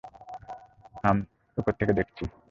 [1.03, 1.23] আম, আমি
[1.57, 2.23] উপরে দেখছি।